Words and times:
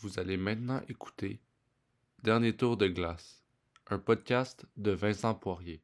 Vous 0.00 0.18
allez 0.18 0.36
maintenant 0.36 0.82
écouter 0.90 1.40
Dernier 2.22 2.54
tour 2.54 2.76
de 2.76 2.86
glace, 2.86 3.42
un 3.88 3.98
podcast 3.98 4.66
de 4.76 4.90
Vincent 4.90 5.34
Poirier. 5.34 5.80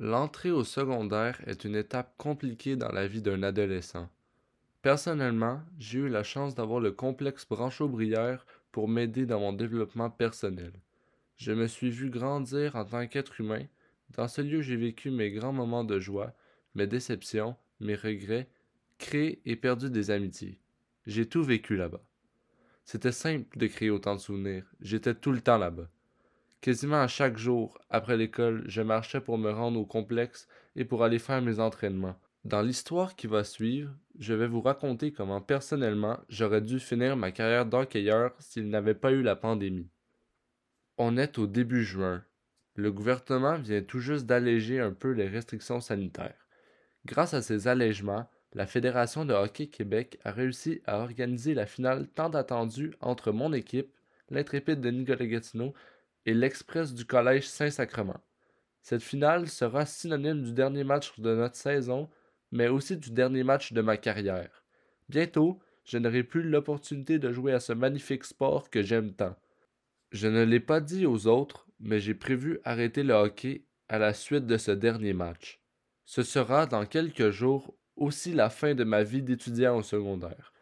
L'entrée 0.00 0.50
au 0.50 0.64
secondaire 0.64 1.40
est 1.46 1.64
une 1.64 1.76
étape 1.76 2.16
compliquée 2.16 2.74
dans 2.74 2.90
la 2.90 3.06
vie 3.06 3.22
d'un 3.22 3.44
adolescent. 3.44 4.10
Personnellement, 4.82 5.62
j'ai 5.78 6.00
eu 6.00 6.08
la 6.08 6.24
chance 6.24 6.56
d'avoir 6.56 6.80
le 6.80 6.90
complexe 6.90 7.46
Branchot-Brière 7.46 8.44
pour 8.72 8.88
m'aider 8.88 9.24
dans 9.24 9.38
mon 9.38 9.52
développement 9.52 10.10
personnel. 10.10 10.72
Je 11.36 11.52
me 11.52 11.68
suis 11.68 11.90
vu 11.90 12.10
grandir 12.10 12.74
en 12.74 12.84
tant 12.84 13.06
qu'être 13.06 13.40
humain. 13.40 13.66
Dans 14.10 14.26
ce 14.26 14.40
lieu, 14.40 14.62
j'ai 14.62 14.76
vécu 14.76 15.12
mes 15.12 15.30
grands 15.30 15.52
moments 15.52 15.84
de 15.84 16.00
joie, 16.00 16.34
mes 16.74 16.88
déceptions, 16.88 17.54
mes 17.78 17.94
regrets, 17.94 18.48
créé 18.98 19.40
et 19.44 19.54
perdu 19.54 19.90
des 19.90 20.10
amitiés. 20.10 20.58
J'ai 21.06 21.28
tout 21.28 21.44
vécu 21.44 21.76
là-bas. 21.76 22.02
C'était 22.84 23.12
simple 23.12 23.58
de 23.58 23.66
créer 23.66 23.90
autant 23.90 24.14
de 24.14 24.20
souvenirs. 24.20 24.64
J'étais 24.80 25.14
tout 25.14 25.32
le 25.32 25.40
temps 25.40 25.58
là-bas. 25.58 25.88
Quasiment 26.60 27.00
à 27.00 27.08
chaque 27.08 27.36
jour, 27.36 27.78
après 27.90 28.16
l'école, 28.16 28.64
je 28.66 28.82
marchais 28.82 29.20
pour 29.20 29.38
me 29.38 29.50
rendre 29.50 29.78
au 29.80 29.84
complexe 29.84 30.48
et 30.76 30.84
pour 30.84 31.04
aller 31.04 31.18
faire 31.18 31.42
mes 31.42 31.60
entraînements. 31.60 32.18
Dans 32.44 32.62
l'histoire 32.62 33.16
qui 33.16 33.26
va 33.26 33.42
suivre, 33.42 33.90
je 34.18 34.34
vais 34.34 34.46
vous 34.46 34.60
raconter 34.60 35.12
comment 35.12 35.40
personnellement 35.40 36.18
j'aurais 36.28 36.60
dû 36.60 36.78
finir 36.78 37.16
ma 37.16 37.32
carrière 37.32 37.66
d'hockeyeur 37.66 38.34
s'il 38.38 38.68
n'avait 38.68 38.94
pas 38.94 39.12
eu 39.12 39.22
la 39.22 39.34
pandémie. 39.34 39.88
On 40.98 41.16
est 41.16 41.38
au 41.38 41.46
début 41.46 41.84
juin. 41.84 42.22
Le 42.76 42.92
gouvernement 42.92 43.56
vient 43.56 43.82
tout 43.82 44.00
juste 44.00 44.26
d'alléger 44.26 44.78
un 44.78 44.92
peu 44.92 45.12
les 45.12 45.28
restrictions 45.28 45.80
sanitaires. 45.80 46.46
Grâce 47.06 47.34
à 47.34 47.42
ces 47.42 47.66
allègements, 47.66 48.28
la 48.54 48.66
Fédération 48.66 49.24
de 49.24 49.34
hockey 49.34 49.66
Québec 49.66 50.18
a 50.24 50.30
réussi 50.30 50.80
à 50.86 51.00
organiser 51.00 51.54
la 51.54 51.66
finale 51.66 52.08
tant 52.08 52.30
attendue 52.30 52.94
entre 53.00 53.32
mon 53.32 53.52
équipe, 53.52 53.92
l'intrépide 54.30 54.80
de 54.80 54.90
Nicolas 54.90 55.26
Gatineau, 55.26 55.74
et 56.26 56.34
l'Express 56.34 56.94
du 56.94 57.04
Collège 57.04 57.48
Saint-Sacrement. 57.48 58.20
Cette 58.80 59.02
finale 59.02 59.48
sera 59.48 59.86
synonyme 59.86 60.42
du 60.42 60.52
dernier 60.52 60.84
match 60.84 61.18
de 61.18 61.34
notre 61.34 61.56
saison, 61.56 62.08
mais 62.52 62.68
aussi 62.68 62.96
du 62.96 63.10
dernier 63.10 63.42
match 63.42 63.72
de 63.72 63.82
ma 63.82 63.96
carrière. 63.96 64.64
Bientôt, 65.08 65.58
je 65.84 65.98
n'aurai 65.98 66.22
plus 66.22 66.42
l'opportunité 66.42 67.18
de 67.18 67.32
jouer 67.32 67.52
à 67.52 67.60
ce 67.60 67.72
magnifique 67.72 68.24
sport 68.24 68.70
que 68.70 68.82
j'aime 68.82 69.12
tant. 69.12 69.36
Je 70.12 70.28
ne 70.28 70.44
l'ai 70.44 70.60
pas 70.60 70.80
dit 70.80 71.06
aux 71.06 71.26
autres, 71.26 71.66
mais 71.80 71.98
j'ai 71.98 72.14
prévu 72.14 72.60
arrêter 72.64 73.02
le 73.02 73.14
hockey 73.14 73.64
à 73.88 73.98
la 73.98 74.14
suite 74.14 74.46
de 74.46 74.56
ce 74.56 74.70
dernier 74.70 75.12
match. 75.12 75.60
Ce 76.06 76.22
sera 76.22 76.66
dans 76.66 76.86
quelques 76.86 77.30
jours 77.30 77.74
aussi 77.96 78.32
la 78.32 78.50
fin 78.50 78.74
de 78.74 78.84
ma 78.84 79.02
vie 79.02 79.22
d'étudiant 79.22 79.76
au 79.76 79.82
secondaire. 79.82 80.52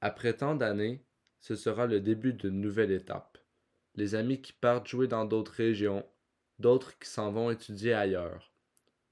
Après 0.00 0.34
tant 0.34 0.54
d'années, 0.54 1.04
ce 1.40 1.54
sera 1.54 1.86
le 1.86 2.00
début 2.00 2.32
d'une 2.32 2.60
nouvelle 2.60 2.92
étape. 2.92 3.38
Les 3.94 4.14
amis 4.14 4.40
qui 4.40 4.52
partent 4.52 4.88
jouer 4.88 5.08
dans 5.08 5.24
d'autres 5.24 5.52
régions, 5.52 6.04
d'autres 6.58 6.98
qui 6.98 7.08
s'en 7.08 7.30
vont 7.30 7.50
étudier 7.50 7.92
ailleurs. 7.92 8.52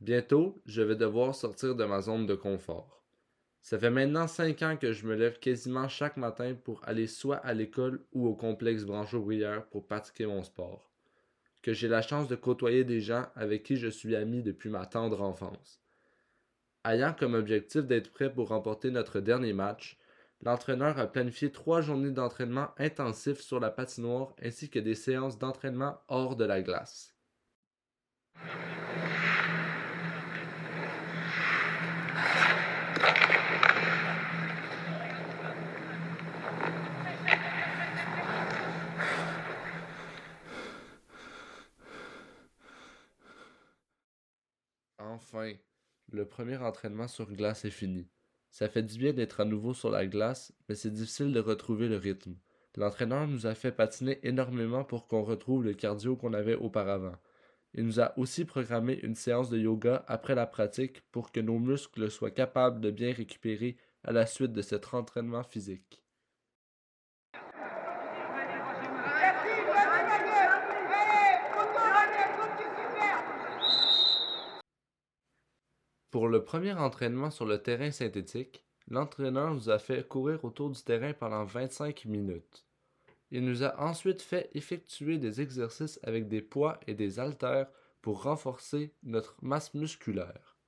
Bientôt, 0.01 0.63
je 0.65 0.81
vais 0.81 0.97
devoir 0.97 1.35
sortir 1.35 1.75
de 1.75 1.85
ma 1.85 2.01
zone 2.01 2.27
de 2.27 2.35
confort. 2.35 3.05
Ça 3.61 3.79
fait 3.79 3.91
maintenant 3.91 4.27
cinq 4.27 4.63
ans 4.63 4.77
que 4.77 4.93
je 4.93 5.07
me 5.07 5.15
lève 5.15 5.39
quasiment 5.39 5.89
chaque 5.89 6.17
matin 6.17 6.55
pour 6.55 6.83
aller 6.89 7.07
soit 7.07 7.37
à 7.37 7.53
l'école 7.53 8.03
ou 8.13 8.27
au 8.27 8.35
complexe 8.35 8.85
Branchot-Brière 8.85 9.67
pour 9.67 9.87
pratiquer 9.87 10.25
mon 10.25 10.43
sport. 10.43 10.91
Que 11.63 11.75
j'ai 11.75 11.89
la 11.89 12.01
chance 12.01 12.27
de 12.27 12.37
côtoyer 12.37 12.85
des 12.85 13.03
gens 13.03 13.27
avec 13.35 13.63
qui 13.65 13.77
je 13.77 13.89
suis 13.89 14.17
ami 14.17 14.43
depuis 14.43 14.71
ma 14.71 14.87
tendre 14.87 15.21
enfance. 15.21 15.83
Ayant 16.83 17.13
comme 17.13 17.35
objectif 17.35 17.83
d'être 17.83 18.11
prêt 18.11 18.33
pour 18.33 18.49
remporter 18.49 18.91
notre 18.91 19.21
dernier 19.21 19.53
match, 19.53 19.99
l'entraîneur 20.41 20.99
a 20.99 21.07
planifié 21.07 21.53
trois 21.53 21.83
journées 21.83 22.11
d'entraînement 22.11 22.71
intensifs 22.79 23.41
sur 23.41 23.61
la 23.61 23.71
patinoire 23.71 24.35
ainsi 24.43 24.71
que 24.71 24.79
des 24.79 24.95
séances 24.95 25.39
d'entraînement 25.39 26.01
hors 26.09 26.37
de 26.37 26.45
la 26.47 26.63
glace. 26.63 27.15
Enfin, 44.99 45.53
le 46.13 46.25
premier 46.25 46.57
entraînement 46.57 47.09
sur 47.09 47.33
glace 47.33 47.65
est 47.65 47.71
fini. 47.71 48.09
Ça 48.51 48.69
fait 48.69 48.83
du 48.83 48.99
bien 48.99 49.13
d'être 49.13 49.41
à 49.41 49.45
nouveau 49.45 49.75
sur 49.75 49.91
la 49.91 50.07
glace, 50.07 50.53
mais 50.69 50.75
c'est 50.75 50.91
difficile 50.91 51.33
de 51.33 51.41
retrouver 51.41 51.89
le 51.89 51.97
rythme. 51.97 52.35
L'entraîneur 52.77 53.27
nous 53.29 53.47
a 53.47 53.55
fait 53.55 53.73
patiner 53.73 54.19
énormément 54.23 54.85
pour 54.85 55.07
qu'on 55.07 55.23
retrouve 55.23 55.65
le 55.65 55.75
cardio 55.75 56.17
qu'on 56.17 56.33
avait 56.33 56.57
auparavant. 56.57 57.17
Il 57.75 57.85
nous 57.85 58.01
a 58.01 58.19
aussi 58.19 58.45
programmé 58.45 58.99
une 59.03 59.15
séance 59.15 59.51
de 59.51 59.59
yoga 59.59 60.05
après 60.09 60.35
la 60.35 60.47
pratique 60.47 61.03
pour 61.13 61.31
que 61.31 61.41
nos 61.41 61.59
muscles 61.59 62.11
soient 62.11 62.33
capables 62.33 62.81
de 62.81 62.91
bien 62.91 63.13
récupérer 63.13 63.77
à 64.03 64.13
la 64.13 64.27
suite 64.27 64.53
de 64.53 64.63
cet 64.63 64.93
entraînement 64.93 65.45
physique. 65.45 66.00
Pour 76.21 76.29
le 76.29 76.45
premier 76.45 76.75
entraînement 76.75 77.31
sur 77.31 77.47
le 77.47 77.63
terrain 77.63 77.91
synthétique, 77.91 78.63
l'entraîneur 78.89 79.55
nous 79.55 79.71
a 79.71 79.79
fait 79.79 80.07
courir 80.07 80.45
autour 80.45 80.69
du 80.69 80.83
terrain 80.83 81.15
pendant 81.15 81.47
25 81.47 82.05
minutes. 82.05 82.67
Il 83.31 83.47
nous 83.47 83.65
a 83.65 83.81
ensuite 83.81 84.21
fait 84.21 84.51
effectuer 84.53 85.17
des 85.17 85.41
exercices 85.41 85.99
avec 86.03 86.29
des 86.29 86.43
poids 86.43 86.79
et 86.87 86.93
des 86.93 87.19
haltères 87.19 87.71
pour 88.03 88.25
renforcer 88.25 88.93
notre 89.03 89.35
masse 89.41 89.73
musculaire. 89.73 90.59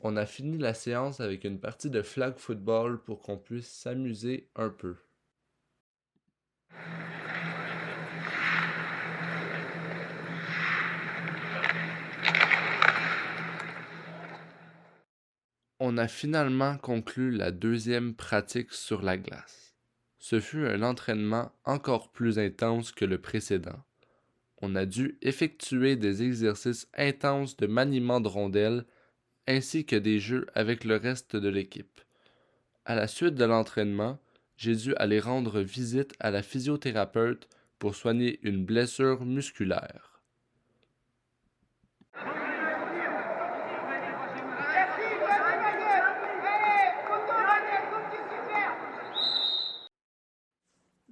On 0.00 0.18
a 0.18 0.26
fini 0.26 0.58
la 0.58 0.74
séance 0.74 1.20
avec 1.20 1.44
une 1.44 1.60
partie 1.60 1.88
de 1.88 2.02
flag 2.02 2.36
football 2.36 3.02
pour 3.02 3.22
qu'on 3.22 3.38
puisse 3.38 3.72
s'amuser 3.72 4.50
un 4.54 4.68
peu. 4.68 4.96
On 15.82 15.96
a 15.96 16.08
finalement 16.08 16.76
conclu 16.76 17.30
la 17.30 17.50
deuxième 17.50 18.12
pratique 18.12 18.74
sur 18.74 19.00
la 19.00 19.16
glace. 19.16 19.74
Ce 20.18 20.38
fut 20.38 20.66
un 20.66 20.82
entraînement 20.82 21.52
encore 21.64 22.12
plus 22.12 22.38
intense 22.38 22.92
que 22.92 23.06
le 23.06 23.18
précédent. 23.18 23.82
On 24.58 24.76
a 24.76 24.84
dû 24.84 25.16
effectuer 25.22 25.96
des 25.96 26.22
exercices 26.22 26.86
intenses 26.98 27.56
de 27.56 27.66
maniement 27.66 28.20
de 28.20 28.28
rondelles 28.28 28.84
ainsi 29.48 29.86
que 29.86 29.96
des 29.96 30.18
jeux 30.18 30.46
avec 30.54 30.84
le 30.84 30.96
reste 30.96 31.34
de 31.34 31.48
l'équipe. 31.48 32.02
À 32.84 32.94
la 32.94 33.08
suite 33.08 33.34
de 33.34 33.46
l'entraînement, 33.46 34.18
j'ai 34.58 34.76
dû 34.76 34.94
aller 34.96 35.18
rendre 35.18 35.62
visite 35.62 36.12
à 36.20 36.30
la 36.30 36.42
physiothérapeute 36.42 37.48
pour 37.78 37.94
soigner 37.94 38.38
une 38.42 38.66
blessure 38.66 39.24
musculaire. 39.24 40.09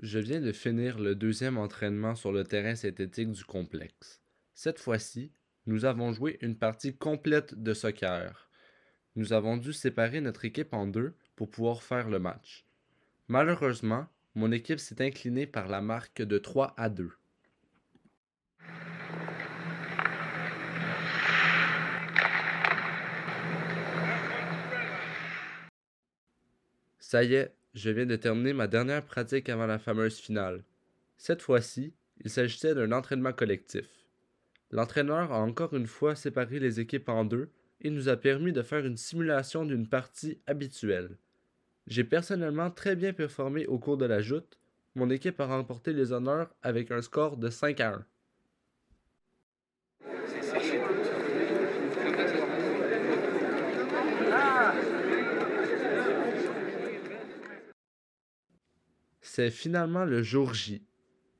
Je 0.01 0.21
viens 0.21 0.41
de 0.41 0.53
finir 0.53 1.01
le 1.01 1.17
deuxième 1.17 1.59
entraînement 1.59 2.15
sur 2.15 2.31
le 2.31 2.45
terrain 2.45 2.77
synthétique 2.77 3.33
du 3.33 3.45
complexe. 3.45 4.23
Cette 4.55 4.79
fois-ci, 4.79 5.33
nous 5.67 5.85
avons 5.87 6.13
joué 6.13 6.39
une 6.41 6.57
partie 6.57 6.97
complète 6.97 7.61
de 7.61 7.75
soccer. 7.75 8.49
Nous 9.17 9.33
avons 9.33 9.57
dû 9.57 9.73
séparer 9.73 10.21
notre 10.21 10.45
équipe 10.45 10.73
en 10.73 10.87
deux 10.87 11.17
pour 11.35 11.51
pouvoir 11.51 11.83
faire 11.83 12.09
le 12.09 12.21
match. 12.21 12.65
Malheureusement, 13.27 14.07
mon 14.37 14.53
équipe 14.53 14.79
s'est 14.79 15.05
inclinée 15.05 15.49
par 15.49 15.67
la 15.67 15.81
marque 15.81 16.23
de 16.23 16.39
3 16.39 16.75
à 16.77 16.91
2. 16.91 17.11
Ça 27.01 27.25
y 27.25 27.35
est, 27.35 27.58
je 27.75 27.91
viens 27.91 28.07
de 28.07 28.17
terminer 28.17 28.53
ma 28.53 28.67
dernière 28.67 29.05
pratique 29.05 29.49
avant 29.49 29.67
la 29.67 29.79
fameuse 29.79 30.19
finale. 30.19 30.65
Cette 31.17 31.43
fois-ci, 31.43 31.93
il 32.25 32.31
s'agissait 32.31 32.75
d'un 32.75 32.93
entraînement 32.93 33.33
collectif. 33.33 33.87
L'entraîneur 34.71 35.33
a 35.33 35.41
encore 35.41 35.75
une 35.75 35.87
fois 35.87 36.15
séparé 36.15 36.59
les 36.59 36.81
équipes 36.81 37.09
en 37.09 37.25
deux 37.25 37.51
et 37.81 37.91
nous 37.91 38.09
a 38.09 38.17
permis 38.17 38.53
de 38.53 38.63
faire 38.63 38.85
une 38.85 38.97
simulation 38.97 39.65
d'une 39.65 39.89
partie 39.89 40.41
habituelle. 40.47 41.17
J'ai 41.87 42.05
personnellement 42.05 42.71
très 42.71 42.97
bien 42.97 43.13
performé 43.13 43.67
au 43.67 43.79
cours 43.79 43.97
de 43.97 44.05
la 44.05 44.21
joute. 44.21 44.59
Mon 44.95 45.09
équipe 45.11 45.41
a 45.41 45.47
remporté 45.47 45.93
les 45.93 46.13
honneurs 46.13 46.55
avec 46.63 46.91
un 46.91 47.01
score 47.01 47.37
de 47.37 47.49
5 47.49 47.81
à 47.81 47.95
1. 47.95 48.07
C'est 59.39 59.53
finalement 59.53 60.05
le 60.05 60.21
jour 60.21 60.53
J, 60.53 60.83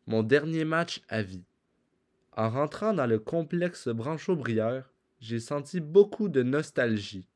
mon 0.07 0.23
dernier 0.23 0.65
match 0.65 1.03
à 1.09 1.21
vie. 1.21 1.43
En 2.31 2.49
rentrant 2.49 2.95
dans 2.95 3.09
le 3.09 3.19
complexe 3.19 3.89
Branchaud-Brière, 3.89 4.89
j'ai 5.19 5.41
senti 5.41 5.81
beaucoup 5.81 6.29
de 6.29 6.45
nostalgie. 6.45 7.27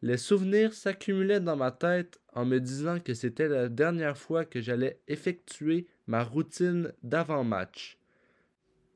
Les 0.00 0.16
souvenirs 0.16 0.72
s'accumulaient 0.72 1.40
dans 1.40 1.56
ma 1.56 1.72
tête 1.72 2.18
en 2.32 2.46
me 2.46 2.58
disant 2.58 3.00
que 3.00 3.12
c'était 3.12 3.48
la 3.48 3.68
dernière 3.68 4.16
fois 4.16 4.46
que 4.46 4.62
j'allais 4.62 4.98
effectuer 5.08 5.86
ma 6.06 6.24
routine 6.24 6.94
d'avant-match. 7.02 7.98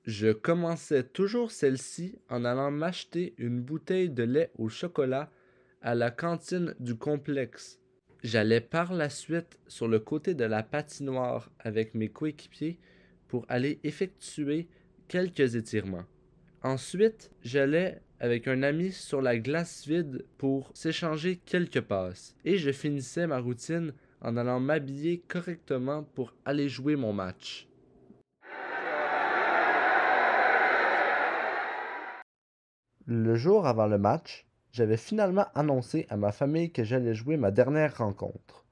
Je 0.06 0.32
commençais 0.32 1.02
toujours 1.02 1.50
celle-ci 1.50 2.18
en 2.30 2.42
allant 2.46 2.70
m'acheter 2.70 3.34
une 3.36 3.60
bouteille 3.60 4.08
de 4.08 4.22
lait 4.22 4.50
au 4.56 4.70
chocolat 4.70 5.30
à 5.82 5.94
la 5.94 6.10
cantine 6.10 6.74
du 6.80 6.94
complexe. 6.94 7.79
J'allais 8.22 8.60
par 8.60 8.92
la 8.92 9.08
suite 9.08 9.58
sur 9.66 9.88
le 9.88 9.98
côté 9.98 10.34
de 10.34 10.44
la 10.44 10.62
patinoire 10.62 11.50
avec 11.58 11.94
mes 11.94 12.10
coéquipiers 12.10 12.78
pour 13.28 13.46
aller 13.48 13.80
effectuer 13.82 14.68
quelques 15.08 15.54
étirements. 15.54 16.04
Ensuite, 16.62 17.30
j'allais 17.42 18.02
avec 18.18 18.46
un 18.46 18.62
ami 18.62 18.92
sur 18.92 19.22
la 19.22 19.38
glace 19.38 19.86
vide 19.86 20.26
pour 20.36 20.70
s'échanger 20.74 21.36
quelques 21.46 21.80
passes, 21.80 22.36
et 22.44 22.58
je 22.58 22.70
finissais 22.70 23.26
ma 23.26 23.38
routine 23.38 23.94
en 24.20 24.36
allant 24.36 24.60
m'habiller 24.60 25.22
correctement 25.26 26.02
pour 26.02 26.34
aller 26.44 26.68
jouer 26.68 26.96
mon 26.96 27.14
match. 27.14 27.66
Le 33.06 33.34
jour 33.34 33.66
avant 33.66 33.86
le 33.86 33.96
match, 33.96 34.46
j'avais 34.72 34.96
finalement 34.96 35.46
annoncé 35.54 36.06
à 36.10 36.16
ma 36.16 36.32
famille 36.32 36.70
que 36.70 36.84
j'allais 36.84 37.14
jouer 37.14 37.36
ma 37.36 37.50
dernière 37.50 37.98
rencontre. 37.98 38.64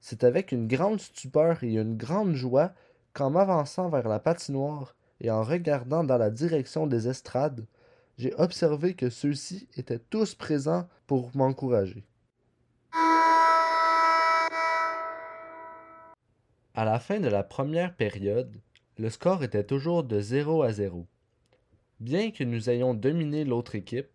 C'est 0.00 0.24
avec 0.24 0.52
une 0.52 0.66
grande 0.66 1.00
stupeur 1.00 1.62
et 1.62 1.74
une 1.74 1.96
grande 1.96 2.34
joie 2.34 2.72
qu'en 3.12 3.30
m'avançant 3.30 3.88
vers 3.88 4.08
la 4.08 4.18
patinoire 4.18 4.94
et 5.20 5.30
en 5.30 5.42
regardant 5.42 6.04
dans 6.04 6.18
la 6.18 6.30
direction 6.30 6.86
des 6.86 7.08
estrades, 7.08 7.66
j'ai 8.18 8.34
observé 8.34 8.94
que 8.94 9.10
ceux-ci 9.10 9.68
étaient 9.76 9.98
tous 9.98 10.34
présents 10.34 10.88
pour 11.06 11.30
m'encourager. 11.34 12.04
À 16.74 16.84
la 16.84 16.98
fin 16.98 17.20
de 17.20 17.28
la 17.28 17.42
première 17.42 17.94
période, 17.94 18.54
le 18.98 19.08
score 19.10 19.42
était 19.42 19.64
toujours 19.64 20.04
de 20.04 20.20
0 20.20 20.62
à 20.62 20.72
0. 20.72 21.06
Bien 22.00 22.30
que 22.30 22.44
nous 22.44 22.68
ayons 22.68 22.92
dominé 22.92 23.44
l'autre 23.44 23.74
équipe, 23.74 24.08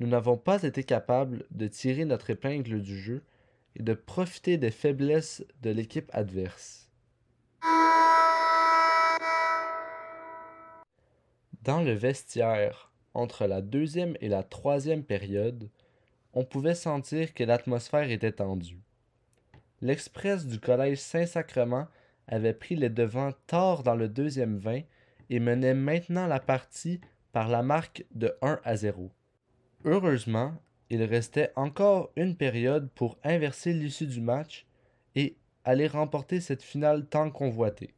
nous 0.00 0.06
n'avons 0.06 0.36
pas 0.36 0.62
été 0.62 0.84
capables 0.84 1.44
de 1.50 1.66
tirer 1.68 2.04
notre 2.04 2.30
épingle 2.30 2.82
du 2.82 2.98
jeu 2.98 3.22
et 3.76 3.82
de 3.82 3.94
profiter 3.94 4.58
des 4.58 4.70
faiblesses 4.70 5.44
de 5.62 5.70
l'équipe 5.70 6.10
adverse. 6.12 6.90
Dans 11.62 11.80
le 11.80 11.92
vestiaire, 11.92 12.92
entre 13.14 13.46
la 13.46 13.62
deuxième 13.62 14.16
et 14.20 14.28
la 14.28 14.42
troisième 14.42 15.02
période, 15.02 15.70
on 16.34 16.44
pouvait 16.44 16.74
sentir 16.74 17.32
que 17.32 17.44
l'atmosphère 17.44 18.10
était 18.10 18.32
tendue. 18.32 18.82
L'Express 19.80 20.46
du 20.46 20.60
Collège 20.60 20.98
Saint-Sacrement 20.98 21.86
avait 22.26 22.54
pris 22.54 22.76
les 22.76 22.90
devants 22.90 23.32
tard 23.46 23.82
dans 23.82 23.94
le 23.94 24.08
deuxième 24.08 24.58
vin 24.58 24.80
et 25.30 25.40
menait 25.40 25.74
maintenant 25.74 26.26
la 26.26 26.40
partie 26.40 27.00
par 27.32 27.48
la 27.48 27.62
marque 27.62 28.04
de 28.14 28.36
1 28.42 28.60
à 28.64 28.76
0. 28.76 29.10
Heureusement, 29.86 30.54
il 30.88 31.02
restait 31.02 31.52
encore 31.56 32.10
une 32.16 32.36
période 32.36 32.90
pour 32.94 33.18
inverser 33.22 33.74
l'issue 33.74 34.06
du 34.06 34.22
match 34.22 34.66
et 35.14 35.36
aller 35.62 35.86
remporter 35.86 36.40
cette 36.40 36.62
finale 36.62 37.06
tant 37.06 37.30
convoitée. 37.30 37.92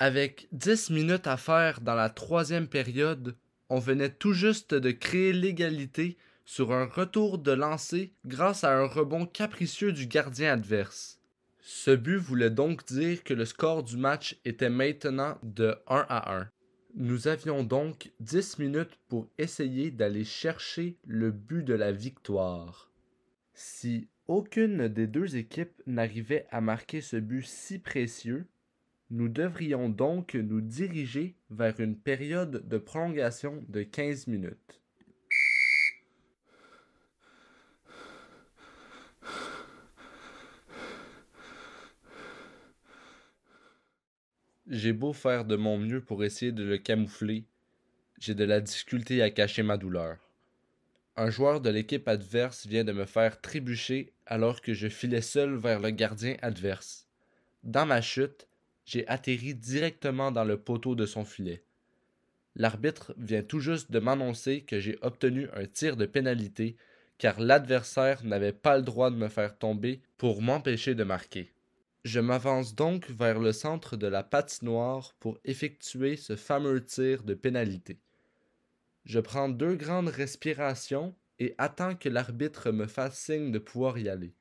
Avec 0.00 0.48
10 0.50 0.90
minutes 0.90 1.28
à 1.28 1.36
faire 1.36 1.80
dans 1.80 1.94
la 1.94 2.10
troisième 2.10 2.66
période, 2.66 3.36
on 3.68 3.78
venait 3.78 4.10
tout 4.10 4.32
juste 4.32 4.74
de 4.74 4.90
créer 4.90 5.32
l'égalité 5.32 6.18
sur 6.44 6.72
un 6.72 6.86
retour 6.86 7.38
de 7.38 7.52
lancer 7.52 8.12
grâce 8.26 8.64
à 8.64 8.76
un 8.76 8.86
rebond 8.86 9.26
capricieux 9.26 9.92
du 9.92 10.06
gardien 10.06 10.52
adverse. 10.54 11.20
Ce 11.66 11.92
but 11.92 12.18
voulait 12.18 12.50
donc 12.50 12.84
dire 12.84 13.24
que 13.24 13.32
le 13.32 13.46
score 13.46 13.82
du 13.84 13.96
match 13.96 14.38
était 14.44 14.68
maintenant 14.68 15.38
de 15.42 15.74
1 15.86 16.04
à 16.10 16.40
1. 16.40 16.50
Nous 16.94 17.26
avions 17.26 17.64
donc 17.64 18.12
10 18.20 18.58
minutes 18.58 18.98
pour 19.08 19.30
essayer 19.38 19.90
d'aller 19.90 20.24
chercher 20.24 20.98
le 21.06 21.30
but 21.30 21.62
de 21.64 21.72
la 21.72 21.90
victoire. 21.90 22.92
Si 23.54 24.08
aucune 24.28 24.88
des 24.88 25.06
deux 25.06 25.36
équipes 25.36 25.80
n'arrivait 25.86 26.46
à 26.50 26.60
marquer 26.60 27.00
ce 27.00 27.16
but 27.16 27.46
si 27.46 27.78
précieux, 27.78 28.44
nous 29.08 29.30
devrions 29.30 29.88
donc 29.88 30.34
nous 30.34 30.60
diriger 30.60 31.34
vers 31.48 31.80
une 31.80 31.96
période 31.96 32.68
de 32.68 32.76
prolongation 32.76 33.64
de 33.68 33.84
15 33.84 34.26
minutes. 34.26 34.82
J'ai 44.74 44.92
beau 44.92 45.12
faire 45.12 45.44
de 45.44 45.54
mon 45.54 45.78
mieux 45.78 46.00
pour 46.00 46.24
essayer 46.24 46.50
de 46.50 46.64
le 46.64 46.78
camoufler, 46.78 47.44
j'ai 48.18 48.34
de 48.34 48.42
la 48.42 48.60
difficulté 48.60 49.22
à 49.22 49.30
cacher 49.30 49.62
ma 49.62 49.76
douleur. 49.76 50.18
Un 51.14 51.30
joueur 51.30 51.60
de 51.60 51.70
l'équipe 51.70 52.08
adverse 52.08 52.66
vient 52.66 52.82
de 52.82 52.90
me 52.90 53.04
faire 53.04 53.40
trébucher 53.40 54.12
alors 54.26 54.60
que 54.60 54.74
je 54.74 54.88
filais 54.88 55.20
seul 55.20 55.54
vers 55.54 55.78
le 55.78 55.90
gardien 55.90 56.34
adverse. 56.42 57.06
Dans 57.62 57.86
ma 57.86 58.02
chute, 58.02 58.48
j'ai 58.84 59.06
atterri 59.06 59.54
directement 59.54 60.32
dans 60.32 60.42
le 60.42 60.56
poteau 60.56 60.96
de 60.96 61.06
son 61.06 61.24
filet. 61.24 61.62
L'arbitre 62.56 63.14
vient 63.16 63.44
tout 63.44 63.60
juste 63.60 63.92
de 63.92 64.00
m'annoncer 64.00 64.62
que 64.62 64.80
j'ai 64.80 64.98
obtenu 65.02 65.46
un 65.54 65.66
tir 65.66 65.96
de 65.96 66.06
pénalité 66.06 66.76
car 67.18 67.38
l'adversaire 67.38 68.24
n'avait 68.24 68.52
pas 68.52 68.76
le 68.76 68.82
droit 68.82 69.12
de 69.12 69.16
me 69.16 69.28
faire 69.28 69.56
tomber 69.56 70.02
pour 70.16 70.42
m'empêcher 70.42 70.96
de 70.96 71.04
marquer. 71.04 71.53
Je 72.04 72.20
m'avance 72.20 72.74
donc 72.74 73.08
vers 73.10 73.40
le 73.40 73.52
centre 73.52 73.96
de 73.96 74.06
la 74.06 74.22
patinoire 74.22 75.14
pour 75.20 75.38
effectuer 75.46 76.16
ce 76.16 76.36
fameux 76.36 76.84
tir 76.84 77.22
de 77.22 77.32
pénalité. 77.32 77.98
Je 79.06 79.20
prends 79.20 79.48
deux 79.48 79.74
grandes 79.74 80.10
respirations 80.10 81.14
et 81.38 81.54
attends 81.56 81.94
que 81.94 82.10
l'arbitre 82.10 82.72
me 82.72 82.86
fasse 82.86 83.18
signe 83.18 83.52
de 83.52 83.58
pouvoir 83.58 83.96
y 83.98 84.10
aller. 84.10 84.34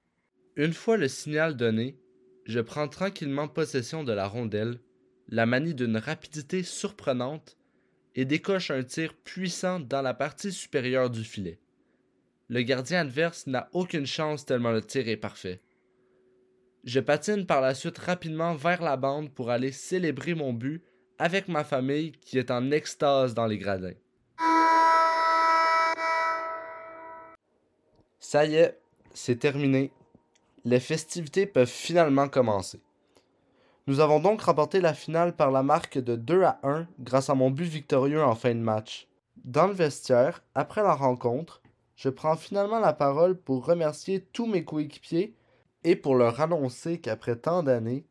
Une 0.57 0.73
fois 0.73 0.97
le 0.97 1.07
signal 1.07 1.55
donné, 1.55 1.97
je 2.45 2.59
prends 2.59 2.89
tranquillement 2.89 3.47
possession 3.47 4.03
de 4.03 4.11
la 4.11 4.27
rondelle, 4.27 4.81
la 5.29 5.45
manie 5.45 5.73
d'une 5.73 5.97
rapidité 5.97 6.63
surprenante 6.63 7.57
et 8.15 8.25
décoche 8.25 8.71
un 8.71 8.83
tir 8.83 9.13
puissant 9.13 9.79
dans 9.79 10.01
la 10.01 10.13
partie 10.13 10.51
supérieure 10.51 11.09
du 11.09 11.23
filet. 11.23 11.59
Le 12.49 12.61
gardien 12.61 12.99
adverse 12.99 13.47
n'a 13.47 13.69
aucune 13.71 14.05
chance 14.05 14.45
tellement 14.45 14.71
le 14.71 14.81
tir 14.81 15.07
est 15.07 15.17
parfait. 15.17 15.61
Je 16.83 16.99
patine 16.99 17.45
par 17.45 17.61
la 17.61 17.75
suite 17.75 17.97
rapidement 17.97 18.55
vers 18.55 18.81
la 18.81 18.97
bande 18.97 19.29
pour 19.29 19.49
aller 19.49 19.71
célébrer 19.71 20.35
mon 20.35 20.51
but 20.51 20.83
avec 21.17 21.47
ma 21.47 21.63
famille 21.63 22.11
qui 22.11 22.37
est 22.37 22.51
en 22.51 22.71
extase 22.71 23.33
dans 23.33 23.45
les 23.45 23.57
gradins. 23.57 23.93
Ça 28.19 28.45
y 28.45 28.55
est, 28.55 28.77
c'est 29.13 29.39
terminé. 29.39 29.91
Les 30.65 30.81
festivités 30.81 31.45
peuvent 31.45 31.67
finalement 31.69 32.27
commencer. 32.27 32.81
Nous 33.87 34.01
avons 34.01 34.19
donc 34.19 34.41
remporté 34.41 34.81
la 34.81 34.93
finale 34.93 35.37
par 35.37 35.51
la 35.51 35.63
marque 35.63 35.97
de 35.97 36.17
2 36.17 36.43
à 36.43 36.59
1 36.63 36.87
grâce 36.99 37.29
à 37.29 37.35
mon 37.35 37.49
but 37.49 37.63
victorieux 37.63 38.23
en 38.23 38.35
fin 38.35 38.55
de 38.55 38.59
match. 38.59 39.07
Dans 39.45 39.67
le 39.67 39.73
vestiaire, 39.73 40.43
après 40.53 40.83
la 40.83 40.95
rencontre, 40.95 41.61
je 41.95 42.09
prends 42.09 42.35
finalement 42.35 42.79
la 42.79 42.91
parole 42.91 43.37
pour 43.37 43.65
remercier 43.65 44.19
tous 44.19 44.47
mes 44.47 44.65
coéquipiers 44.65 45.33
et 45.83 45.95
pour 45.95 46.15
leur 46.15 46.39
annoncer 46.39 46.99
qu'après 46.99 47.35
tant 47.35 47.63
d'années, 47.63 48.05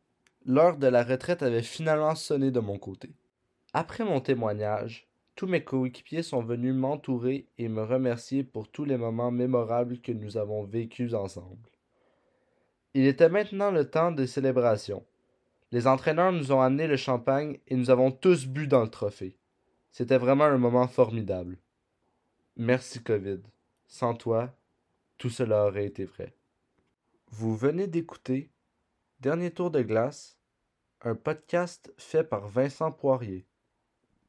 l'heure 0.45 0.77
de 0.77 0.87
la 0.87 1.03
retraite 1.03 1.43
avait 1.43 1.63
finalement 1.63 2.15
sonné 2.15 2.51
de 2.51 2.59
mon 2.59 2.77
côté. 2.77 3.15
Après 3.73 4.03
mon 4.03 4.21
témoignage, 4.21 5.07
tous 5.35 5.47
mes 5.47 5.63
coéquipiers 5.63 6.21
sont 6.21 6.43
venus 6.43 6.75
m'entourer 6.75 7.47
et 7.57 7.67
me 7.67 7.81
remercier 7.81 8.43
pour 8.43 8.69
tous 8.69 8.85
les 8.85 8.97
moments 8.97 9.31
mémorables 9.31 9.99
que 9.99 10.11
nous 10.11 10.37
avons 10.37 10.63
vécus 10.63 11.13
ensemble. 11.13 11.69
Il 12.93 13.07
était 13.07 13.29
maintenant 13.29 13.71
le 13.71 13.89
temps 13.89 14.11
des 14.11 14.27
célébrations. 14.27 15.03
Les 15.71 15.87
entraîneurs 15.87 16.31
nous 16.31 16.51
ont 16.51 16.61
amené 16.61 16.85
le 16.85 16.97
champagne 16.97 17.57
et 17.67 17.75
nous 17.75 17.89
avons 17.89 18.11
tous 18.11 18.45
bu 18.45 18.67
dans 18.67 18.83
le 18.83 18.89
trophée. 18.89 19.39
C'était 19.91 20.19
vraiment 20.19 20.43
un 20.43 20.59
moment 20.59 20.87
formidable. 20.87 21.57
Merci 22.55 23.01
Covid. 23.01 23.39
Sans 23.87 24.13
toi, 24.13 24.55
tout 25.17 25.31
cela 25.31 25.65
aurait 25.65 25.85
été 25.85 26.05
vrai. 26.05 26.35
Vous 27.35 27.55
venez 27.57 27.87
d'écouter 27.87 28.51
Dernier 29.19 29.49
tour 29.49 29.71
de 29.71 29.81
glace, 29.81 30.37
un 31.01 31.15
podcast 31.15 31.91
fait 31.97 32.23
par 32.23 32.47
Vincent 32.47 32.91
Poirier. 32.91 33.47